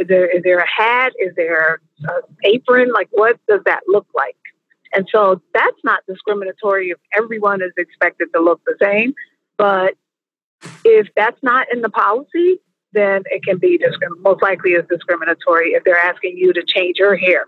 [0.00, 1.12] Is there, is there a hat?
[1.18, 2.92] Is there an apron?
[2.92, 4.36] Like, what does that look like?
[4.94, 9.14] And so that's not discriminatory if everyone is expected to look the same.
[9.56, 9.94] But
[10.84, 12.60] if that's not in the policy,
[12.92, 16.98] then it can be discrim- most likely is discriminatory if they're asking you to change
[16.98, 17.46] your hair.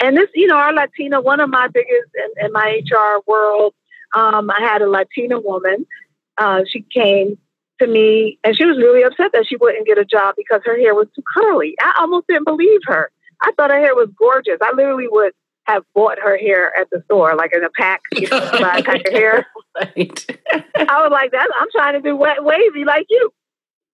[0.00, 3.74] And this, you know, our Latina, one of my biggest in, in my HR world,
[4.14, 5.86] um, I had a Latina woman.
[6.38, 7.38] Uh, she came
[7.78, 10.76] to me and she was really upset that she wouldn't get a job because her
[10.76, 11.74] hair was too curly.
[11.80, 13.10] I almost didn't believe her.
[13.42, 14.58] I thought her hair was gorgeous.
[14.62, 15.32] I literally would
[15.64, 18.82] have bought her hair at the store, like in a pack, you know, buy a
[18.82, 19.46] pack of hair.
[19.78, 20.26] Right.
[20.50, 23.30] I was like, that I'm trying to do wet wavy like you.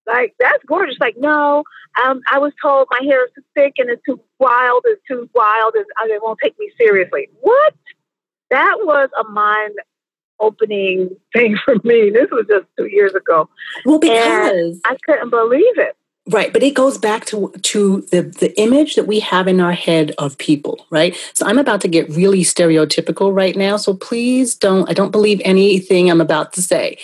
[0.06, 0.94] Like that's gorgeous.
[1.00, 1.64] Like no,
[2.04, 4.84] um, I was told my hair is too thick and it's too wild.
[4.88, 7.28] is too wild, and uh, they won't take me seriously.
[7.40, 7.74] What?
[8.50, 9.74] That was a mind
[10.40, 12.10] opening thing for me.
[12.10, 13.48] This was just two years ago.
[13.84, 15.96] Well, because and I couldn't believe it.
[16.30, 19.72] Right, but it goes back to to the the image that we have in our
[19.72, 21.16] head of people, right?
[21.34, 25.42] So I'm about to get really stereotypical right now, so please don't I don't believe
[25.44, 26.98] anything I'm about to say.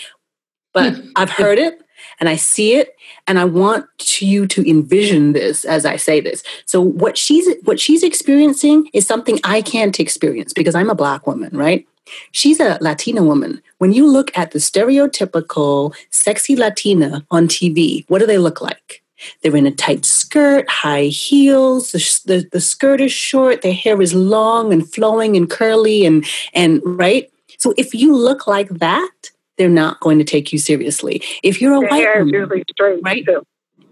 [0.73, 1.81] But I've heard it
[2.21, 2.95] and I see it
[3.29, 6.43] and I want you to envision this as I say this.
[6.65, 11.27] So what she's what she's experiencing is something I can't experience because I'm a black
[11.27, 11.87] woman, right?
[12.33, 13.63] She's a Latina woman.
[13.79, 19.03] When you look at the stereotypical sexy Latina on TV, what do they look like?
[19.43, 21.93] They're in a tight skirt, high heels.
[21.93, 23.63] The, the, the skirt is short.
[23.63, 27.31] Their hair is long and flowing and curly and and right.
[27.59, 29.13] So if you look like that,
[29.59, 31.23] they're not going to take you seriously.
[31.43, 32.49] If you're a white woman,
[33.03, 33.25] right?
[33.25, 33.43] Too.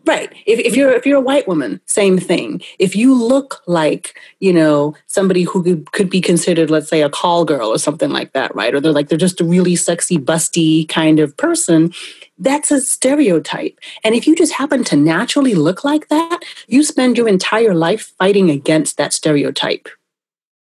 [0.07, 0.33] Right.
[0.47, 2.63] If, if you're if you're a white woman, same thing.
[2.79, 7.45] If you look like you know somebody who could be considered, let's say, a call
[7.45, 8.73] girl or something like that, right?
[8.73, 11.93] Or they're like they're just a really sexy, busty kind of person.
[12.39, 13.81] That's a stereotype.
[14.05, 18.13] And if you just happen to naturally look like that, you spend your entire life
[18.17, 19.89] fighting against that stereotype.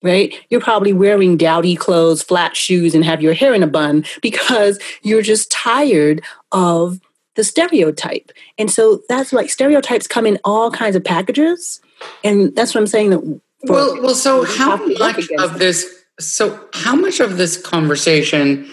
[0.05, 0.35] Right?
[0.49, 4.79] You're probably wearing dowdy clothes, flat shoes, and have your hair in a bun because
[5.01, 6.99] you're just tired of
[7.35, 8.31] the stereotype.
[8.59, 11.81] And so that's like stereotypes come in all kinds of packages.
[12.23, 16.95] And that's what I'm saying that well well so how much of this so how
[16.95, 18.69] much of this conversation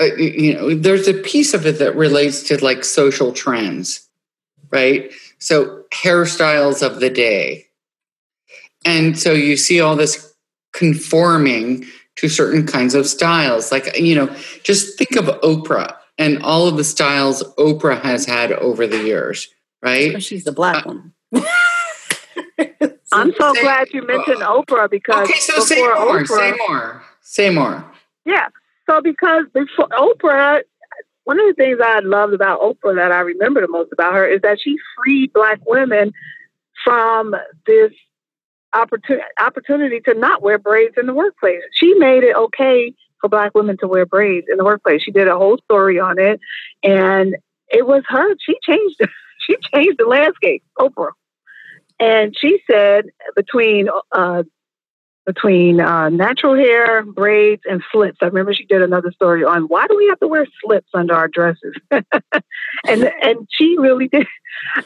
[0.00, 4.08] uh, you know there's a piece of it that relates to like social trends
[4.70, 7.66] right so hairstyles of the day
[8.84, 10.31] and so you see all this
[10.72, 11.84] conforming
[12.16, 13.72] to certain kinds of styles.
[13.72, 18.52] Like you know just think of oprah and all of the styles oprah has had
[18.52, 19.48] over the years
[19.82, 20.22] right?
[20.22, 21.12] She's the black uh, one.
[23.12, 27.50] I'm so glad you mentioned oprah because okay so say more oprah, say more say
[27.50, 27.84] more.
[28.24, 28.48] Yeah
[28.88, 30.62] so because before Oprah,
[31.24, 34.26] one of the things I loved about Oprah that I remember the most about her
[34.26, 36.12] is that she freed black women
[36.84, 37.34] from
[37.66, 37.92] this
[38.74, 41.60] opportunity opportunity to not wear braids in the workplace.
[41.74, 45.02] She made it okay for black women to wear braids in the workplace.
[45.02, 46.40] She did a whole story on it
[46.82, 47.36] and
[47.68, 48.34] it was her.
[48.44, 49.00] She changed
[49.46, 51.12] she changed the landscape, Oprah.
[52.00, 53.06] And she said
[53.36, 54.42] between uh,
[55.24, 58.18] between uh, natural hair, braids, and slips.
[58.20, 61.14] I remember she did another story on why do we have to wear slips under
[61.14, 62.04] our dresses, and
[62.86, 64.26] and she really did.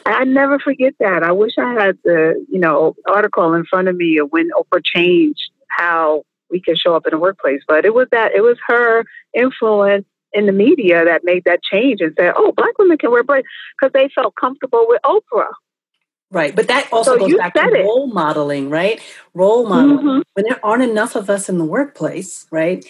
[0.05, 1.23] I never forget that.
[1.23, 4.83] I wish I had the you know article in front of me of when Oprah
[4.83, 7.61] changed how we can show up in the workplace.
[7.67, 12.01] But it was that it was her influence in the media that made that change
[12.01, 13.47] and said, "Oh, black women can wear braids,"
[13.79, 15.51] because they felt comfortable with Oprah.
[16.29, 16.55] Right.
[16.55, 17.83] But that also so goes back to it.
[17.83, 19.01] role modeling, right?
[19.33, 19.97] Role modeling.
[19.97, 20.21] Mm-hmm.
[20.33, 22.85] When there aren't enough of us in the workplace, right?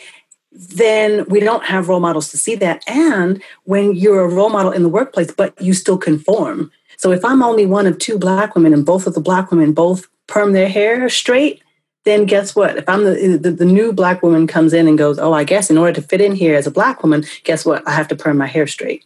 [0.51, 2.83] Then we don't have role models to see that.
[2.87, 6.71] And when you're a role model in the workplace, but you still conform.
[6.97, 9.71] So if I'm only one of two black women and both of the black women
[9.71, 11.61] both perm their hair straight,
[12.05, 12.77] then guess what?
[12.77, 15.69] If I'm the, the, the new black woman comes in and goes, oh, I guess
[15.69, 17.87] in order to fit in here as a black woman, guess what?
[17.87, 19.05] I have to perm my hair straight.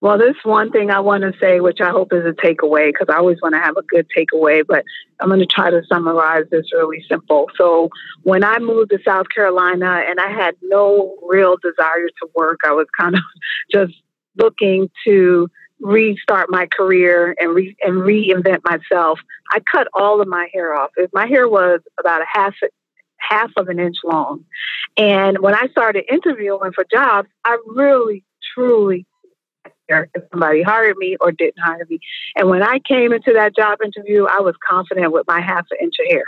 [0.00, 3.12] Well, this one thing I want to say, which I hope is a takeaway, because
[3.12, 4.84] I always want to have a good takeaway, but
[5.18, 7.50] I'm going to try to summarize this really simple.
[7.56, 7.90] So,
[8.22, 12.72] when I moved to South Carolina and I had no real desire to work, I
[12.72, 13.22] was kind of
[13.72, 13.92] just
[14.36, 15.48] looking to
[15.80, 19.18] restart my career and re- and reinvent myself.
[19.50, 20.90] I cut all of my hair off.
[21.12, 22.54] My hair was about a half
[23.16, 24.44] half of an inch long,
[24.96, 28.22] and when I started interviewing for jobs, I really
[28.54, 29.06] truly
[29.88, 31.98] if somebody hired me or didn't hire me.
[32.36, 35.78] And when I came into that job interview, I was confident with my half an
[35.82, 36.24] inch of hair.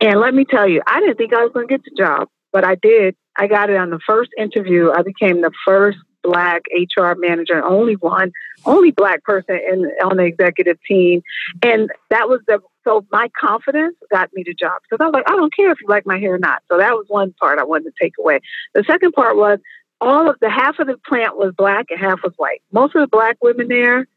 [0.00, 2.28] And let me tell you, I didn't think I was going to get the job,
[2.52, 3.14] but I did.
[3.36, 4.90] I got it on the first interview.
[4.90, 8.32] I became the first black HR manager, only one,
[8.64, 11.22] only black person in on the executive team,
[11.62, 15.28] and that was the so my confidence got me the job because I was like,
[15.28, 16.62] I don't care if you like my hair or not.
[16.68, 18.40] So that was one part I wanted to take away.
[18.74, 19.58] The second part was
[20.02, 22.60] all of the half of the plant was black and half was white.
[22.72, 24.08] Most of the black women there,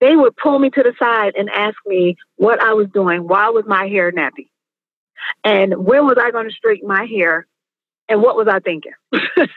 [0.00, 3.28] they would pull me to the side and ask me what I was doing.
[3.28, 4.48] Why was my hair nappy?
[5.44, 7.46] And when was I going to straighten my hair?
[8.08, 8.92] And what was I thinking?
[9.12, 9.48] and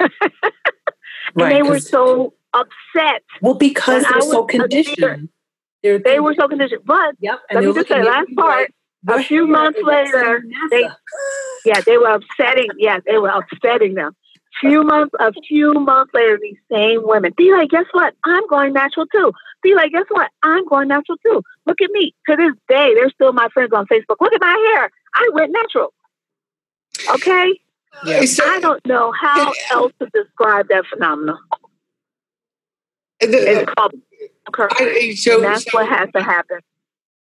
[1.35, 3.23] right, they were so upset.
[3.41, 5.29] Well, because they're so conditioned.
[5.81, 6.81] They're, they were so conditioned.
[6.83, 8.73] But yep, let me just say, last part,
[9.07, 10.89] a few months later, they,
[11.63, 12.67] yeah, they were upsetting.
[12.77, 14.15] Yeah, they were upsetting them
[14.59, 18.13] few months, a few months later, these same women be like, guess what?
[18.23, 19.31] I'm going natural too.
[19.61, 20.31] Be like, guess what?
[20.43, 21.43] I'm going natural too.
[21.65, 22.13] Look at me.
[22.29, 24.17] To this day, they're still my friends on Facebook.
[24.19, 24.89] Look at my hair.
[25.13, 25.93] I went natural.
[27.15, 27.59] Okay.
[28.05, 28.21] Yeah.
[28.43, 31.37] I don't know how else to describe that phenomenon.
[33.21, 33.93] Uh, the, it's uh, called
[34.57, 36.59] I, uh, so, that's so what has to happen.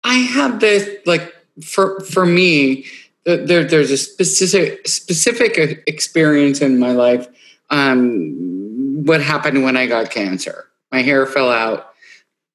[0.05, 2.87] I have this like for for me
[3.27, 7.27] there, there's a specific specific experience in my life.
[7.71, 10.67] Um, what happened when I got cancer?
[10.93, 11.91] My hair fell out.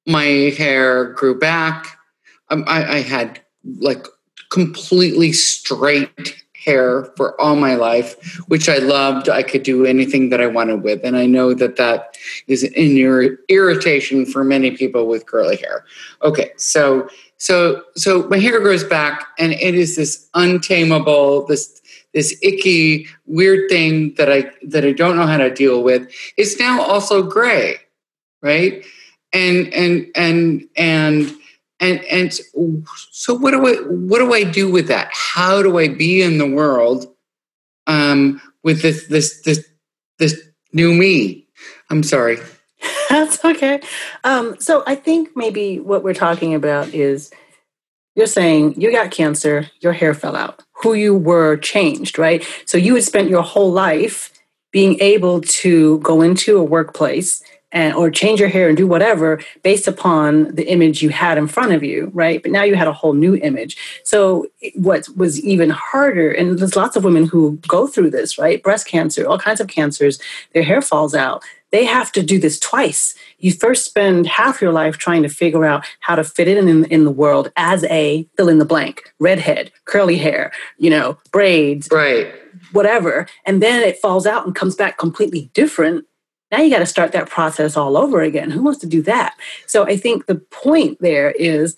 [0.06, 1.98] My hair grew back.
[2.48, 3.40] Um, I, I had
[3.80, 4.06] like
[4.50, 9.28] completely straight hair for all my life, which I loved.
[9.28, 11.04] I could do anything that I wanted with.
[11.04, 15.84] And I know that that is an ir- irritation for many people with curly hair.
[16.22, 17.08] Okay, so
[17.42, 21.82] so so my hair grows back and it is this untamable, this
[22.14, 26.08] this icky, weird thing that I that I don't know how to deal with.
[26.36, 27.80] It's now also gray,
[28.42, 28.84] right?
[29.32, 31.34] And and and and
[31.80, 32.32] and and
[33.10, 35.08] so what do I what do I do with that?
[35.10, 37.12] How do I be in the world
[37.88, 39.66] um, with this this this
[40.20, 40.40] this
[40.72, 41.48] new me?
[41.90, 42.38] I'm sorry.
[43.12, 43.78] That's okay.
[44.24, 47.30] Um, so I think maybe what we're talking about is
[48.16, 52.42] you're saying you got cancer, your hair fell out, who you were changed, right?
[52.64, 54.32] So you had spent your whole life
[54.70, 59.40] being able to go into a workplace and or change your hair and do whatever
[59.62, 62.42] based upon the image you had in front of you, right?
[62.42, 63.76] But now you had a whole new image.
[64.04, 68.62] So what was even harder, and there's lots of women who go through this, right?
[68.62, 70.18] Breast cancer, all kinds of cancers,
[70.54, 71.42] their hair falls out.
[71.72, 73.14] They have to do this twice.
[73.38, 76.84] You first spend half your life trying to figure out how to fit in, in
[76.84, 81.88] in the world as a fill in the blank, redhead, curly hair, you know, braids,
[81.90, 82.32] right,
[82.72, 86.06] whatever, and then it falls out and comes back completely different
[86.52, 88.50] now you got to start that process all over again.
[88.50, 89.34] Who wants to do that?
[89.66, 91.76] So I think the point there is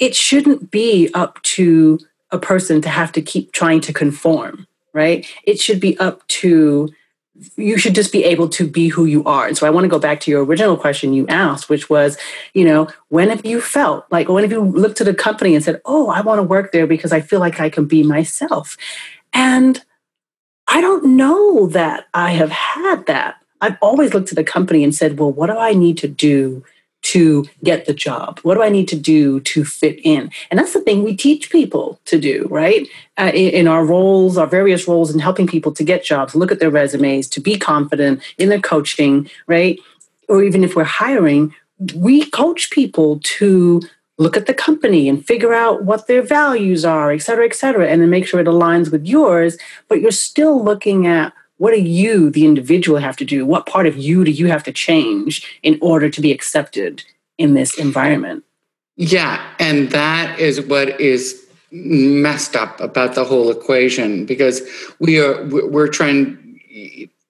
[0.00, 2.00] it shouldn't be up to
[2.30, 5.26] a person to have to keep trying to conform, right?
[5.44, 6.88] It should be up to
[7.56, 9.46] you should just be able to be who you are.
[9.46, 12.16] And so I want to go back to your original question you asked, which was,
[12.52, 15.64] you know, when have you felt like, when have you looked at a company and
[15.64, 18.76] said, oh, I want to work there because I feel like I can be myself?
[19.32, 19.84] And
[20.68, 23.36] I don't know that I have had that.
[23.60, 26.64] I've always looked at the company and said, well, what do I need to do
[27.04, 28.40] to get the job?
[28.40, 30.30] What do I need to do to fit in?
[30.50, 32.88] And that's the thing we teach people to do, right?
[33.18, 36.50] Uh, in, in, our roles, our various roles in helping people to get jobs, look
[36.50, 39.78] at their resumes, to be confident in their coaching, right?
[40.28, 41.54] Or even if we're hiring,
[41.94, 43.82] we coach people to
[44.16, 47.88] look at the company and figure out what their values are, et cetera, et cetera,
[47.88, 49.58] and then make sure it aligns with yours.
[49.88, 53.46] But you're still looking at what do you, the individual, have to do?
[53.46, 57.04] What part of you do you have to change in order to be accepted
[57.38, 58.44] in this environment?
[58.96, 64.62] Yeah, and that is what is messed up about the whole equation because
[65.00, 66.60] we are we're trying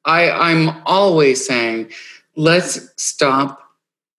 [0.05, 1.91] I I'm always saying
[2.37, 3.63] let's stop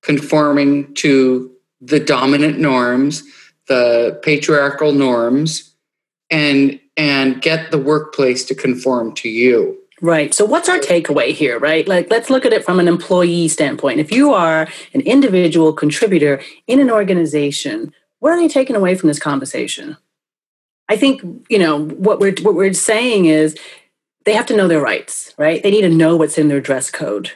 [0.02, 1.52] conforming to
[1.82, 3.24] the dominant norms,
[3.68, 5.76] the patriarchal norms
[6.32, 9.78] and and get the workplace to conform to you.
[10.02, 10.34] Right.
[10.34, 11.88] So what's our takeaway here, right?
[11.88, 14.00] Like let's look at it from an employee standpoint.
[14.00, 19.08] If you are an individual contributor in an organization, what are they taking away from
[19.08, 19.96] this conversation?
[20.90, 23.58] I think, you know, what we're what we're saying is
[24.26, 25.64] they have to know their rights, right?
[25.64, 27.32] They need to know what's in their dress code.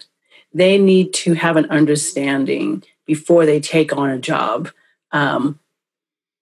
[0.54, 4.70] They need to have an understanding before they take on a job
[5.12, 5.60] um,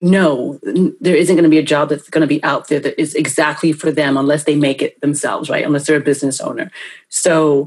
[0.01, 0.59] no,
[0.99, 3.15] there isn't going to be a job that's going to be out there that is
[3.15, 5.65] exactly for them unless they make it themselves, right?
[5.65, 6.71] Unless they're a business owner.
[7.09, 7.65] So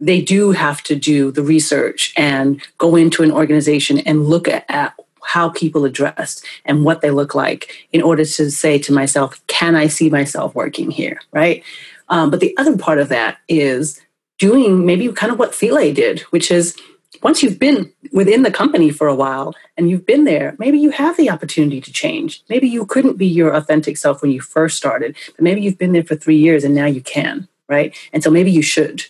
[0.00, 4.94] they do have to do the research and go into an organization and look at,
[5.24, 9.40] how people are dressed and what they look like in order to say to myself,
[9.46, 11.62] can I see myself working here, right?
[12.08, 14.00] Um, but the other part of that is
[14.38, 16.76] doing maybe kind of what Thile did, which is
[17.20, 20.90] once you've been within the company for a while and you've been there, maybe you
[20.90, 22.42] have the opportunity to change.
[22.48, 25.92] Maybe you couldn't be your authentic self when you first started, but maybe you've been
[25.92, 27.94] there for three years and now you can, right?
[28.12, 29.04] And so maybe you should.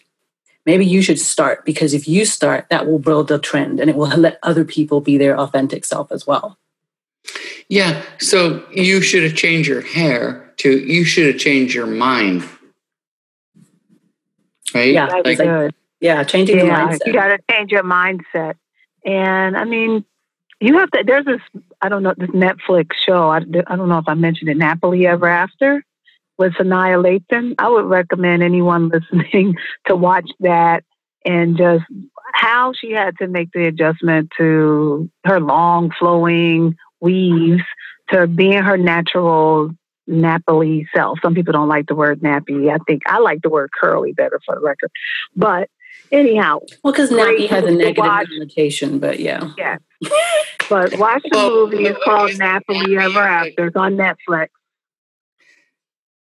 [0.64, 3.96] Maybe you should start because if you start, that will build a trend and it
[3.96, 6.58] will let other people be their authentic self as well.
[7.68, 8.02] Yeah.
[8.18, 12.44] So you should have changed your hair to you should have changed your mind.
[14.74, 14.92] Right?
[14.92, 15.74] Yeah, like, good.
[16.02, 17.06] Yeah, changing yeah, the mindset.
[17.06, 18.54] You got to change your mindset.
[19.04, 20.04] And I mean,
[20.60, 21.40] you have to, there's this,
[21.80, 23.28] I don't know, this Netflix show.
[23.28, 25.84] I, I don't know if I mentioned it, Nappily Ever After
[26.38, 27.54] with Sanaa Lathan.
[27.56, 29.54] I would recommend anyone listening
[29.86, 30.82] to watch that
[31.24, 31.84] and just
[32.34, 37.62] how she had to make the adjustment to her long flowing weaves
[38.10, 39.70] to being her natural
[40.08, 41.20] Napoli self.
[41.22, 42.72] Some people don't like the word nappy.
[42.72, 44.90] I think I like the word curly better for the record.
[45.36, 45.68] But
[46.12, 46.60] anyhow.
[46.84, 48.28] Well, because nappy has a negative watch.
[48.28, 49.50] connotation, but yeah.
[49.56, 49.78] Yeah.
[50.68, 51.86] but watch the movie.
[51.86, 53.66] It's called Nappily Ever After.
[53.66, 54.48] It's on Netflix.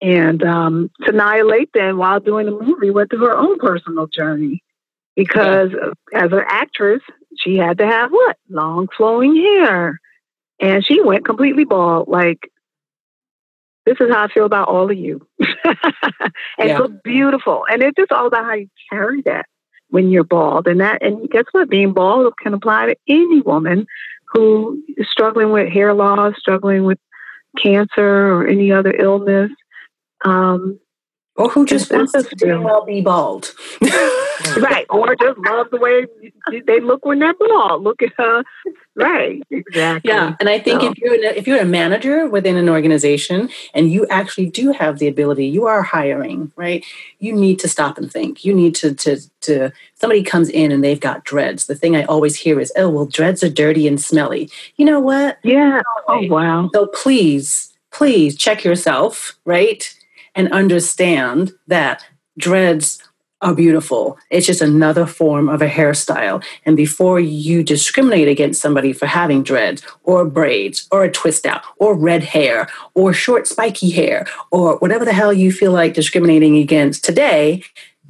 [0.01, 4.63] And um, Sanaa Lathan, while doing the movie, went through her own personal journey
[5.15, 6.23] because yeah.
[6.23, 7.01] as an actress,
[7.37, 8.37] she had to have what?
[8.49, 9.99] Long flowing hair.
[10.59, 12.07] And she went completely bald.
[12.07, 12.51] Like,
[13.85, 15.27] this is how I feel about all of you.
[15.63, 16.79] and yeah.
[16.79, 17.65] look beautiful.
[17.69, 19.45] And it's just all about how you carry that
[19.91, 20.67] when you're bald.
[20.67, 21.69] And that, and guess what?
[21.69, 23.85] Being bald can apply to any woman
[24.25, 26.97] who is struggling with hair loss, struggling with
[27.57, 29.51] cancer or any other illness.
[30.25, 30.79] Um,
[31.37, 33.53] or who just wants to damn well be bald.
[33.81, 34.85] right.
[34.89, 36.05] Or just love the way
[36.67, 37.83] they look when they're bald.
[37.83, 38.43] Look at her.
[38.95, 39.41] Right.
[39.49, 40.11] Exactly.
[40.11, 40.35] Yeah.
[40.41, 40.91] And I think so.
[40.91, 44.99] if you're a, if you're a manager within an organization and you actually do have
[44.99, 46.85] the ability, you are hiring, right?
[47.19, 48.43] You need to stop and think.
[48.43, 51.65] You need to to to somebody comes in and they've got dreads.
[51.65, 54.99] The thing I always hear is, "Oh, well, dreads are dirty and smelly." You know
[54.99, 55.37] what?
[55.43, 55.81] Yeah.
[56.09, 56.69] Oh, wow.
[56.73, 59.95] So please, please check yourself, right?
[60.35, 62.03] And understand that
[62.37, 63.01] dreads
[63.41, 64.17] are beautiful.
[64.29, 66.43] It's just another form of a hairstyle.
[66.65, 71.63] And before you discriminate against somebody for having dreads or braids or a twist out
[71.77, 76.57] or red hair or short spiky hair or whatever the hell you feel like discriminating
[76.57, 77.63] against today,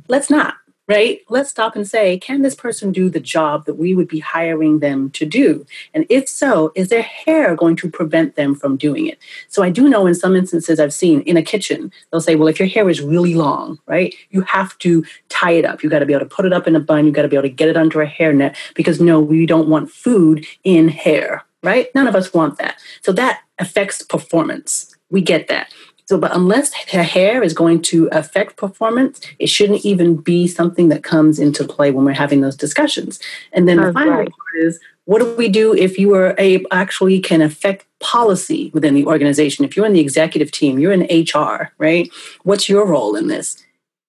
[0.09, 0.55] let's not
[0.91, 1.21] right?
[1.29, 4.79] Let's stop and say, can this person do the job that we would be hiring
[4.79, 5.65] them to do?
[5.93, 9.17] And if so, is their hair going to prevent them from doing it?
[9.47, 12.49] So I do know in some instances I've seen in a kitchen, they'll say, well,
[12.49, 15.81] if your hair is really long, right, you have to tie it up.
[15.81, 17.05] You got to be able to put it up in a bun.
[17.05, 19.69] You got to be able to get it under a hairnet because no, we don't
[19.69, 21.87] want food in hair, right?
[21.95, 22.75] None of us want that.
[23.01, 24.93] So that affects performance.
[25.09, 25.73] We get that.
[26.05, 30.89] So, but unless her hair is going to affect performance, it shouldn't even be something
[30.89, 33.19] that comes into play when we're having those discussions.
[33.53, 34.29] And then the final right.
[34.29, 38.93] part is what do we do if you are a actually can affect policy within
[38.93, 39.65] the organization?
[39.65, 42.09] If you're in the executive team, you're in HR, right?
[42.43, 43.63] What's your role in this?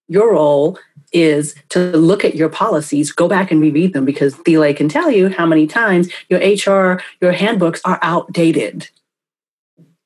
[0.08, 0.78] Your role
[1.12, 5.10] is to look at your policies, go back and reread them because Thile can tell
[5.10, 8.88] you how many times your HR, your handbooks are outdated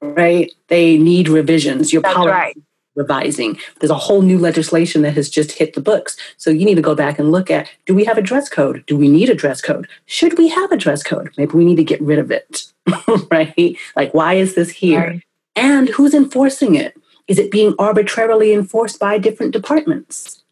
[0.01, 0.53] right?
[0.69, 1.93] They need revisions.
[1.93, 2.57] Your policy right.
[2.95, 3.59] revising.
[3.81, 6.17] There's a whole new legislation that has just hit the books.
[6.37, 8.85] So you need to go back and look at do we have a dress code?
[8.87, 9.89] Do we need a dress code?
[10.07, 11.33] Should we have a dress code?
[11.37, 12.73] Maybe we need to get rid of it,
[13.31, 13.77] right?
[13.95, 15.01] Like, why is this here?
[15.01, 15.23] Right.
[15.55, 16.95] And who's enforcing it?
[17.29, 20.45] Is it being arbitrarily enforced by different departments?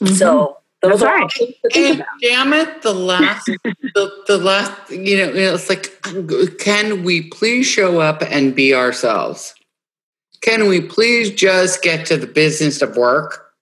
[0.00, 0.14] Mm-hmm.
[0.14, 1.56] So those That's are right.
[1.74, 6.00] And damn it, the last, the, the last, you know, it's like,
[6.58, 9.54] can we please show up and be ourselves?
[10.40, 13.52] Can we please just get to the business of work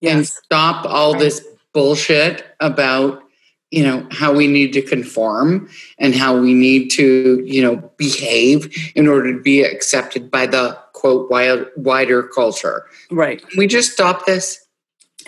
[0.00, 0.14] yes.
[0.14, 1.20] and stop all right.
[1.20, 3.24] this bullshit about,
[3.72, 8.92] you know, how we need to conform and how we need to, you know, behave
[8.94, 11.28] in order to be accepted by the quote
[11.76, 12.84] wider culture?
[13.10, 13.44] Right.
[13.48, 14.61] Can we just stop this?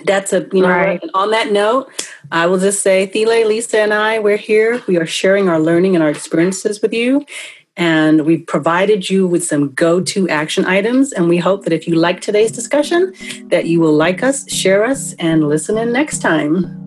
[0.05, 1.03] That's a you know right.
[1.15, 1.91] on that note
[2.33, 4.83] i will just say thile lisa and i we're here.
[4.87, 7.27] We are sharing our learning and our experiences with you.
[7.77, 11.13] And we've provided you with some go-to action items.
[11.13, 13.13] And we hope that if you like today's discussion
[13.49, 16.84] that you will like us share us and listen in next time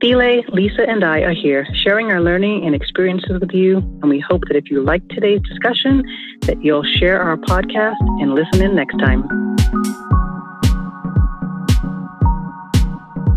[0.00, 4.18] Thile, Lisa, and I are here sharing our learning and experiences with you, and we
[4.18, 6.02] hope that if you like today's discussion,
[6.42, 9.22] that you'll share our podcast and listen in next time.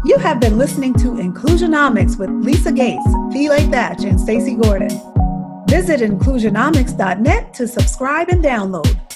[0.06, 3.04] You have been listening to Inclusionomics with Lisa Gates,
[3.34, 4.90] Thile Thatch, and Stacey Gordon.
[5.68, 9.13] Visit inclusionomics.net to subscribe and download.